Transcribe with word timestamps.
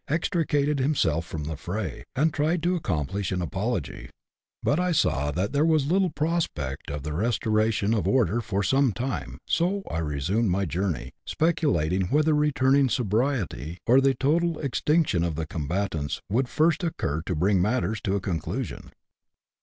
29 0.07 0.15
extricated 0.17 0.79
himself 0.79 1.27
from 1.27 1.43
the 1.43 1.55
fray, 1.55 2.03
and 2.15 2.33
tried 2.33 2.63
to 2.63 2.73
accomplish 2.75 3.31
an 3.31 3.39
apology; 3.39 4.09
but 4.63 4.79
I 4.79 4.91
saw 4.93 5.29
that 5.29 5.53
there 5.53 5.63
was 5.63 5.85
little 5.91 6.09
prospect 6.09 6.89
of 6.89 7.03
the 7.03 7.13
re 7.13 7.27
storation 7.27 7.95
of 7.95 8.07
order 8.07 8.41
for 8.41 8.63
some 8.63 8.93
time, 8.93 9.37
so 9.47 9.83
I 9.91 9.99
resumed 9.99 10.49
my 10.49 10.65
journey, 10.65 11.11
speculating 11.27 12.07
whether 12.07 12.33
returning 12.33 12.89
sobriety, 12.89 13.77
or 13.85 14.01
the 14.01 14.15
total 14.15 14.57
extinction 14.57 15.23
of 15.23 15.35
the 15.35 15.45
combatants, 15.45 16.19
would 16.31 16.49
first 16.49 16.83
occur 16.83 17.21
to 17.27 17.35
bring 17.35 17.61
matters 17.61 18.01
to 18.01 18.15
a 18.15 18.19
con 18.21 18.39
clusion. 18.39 18.89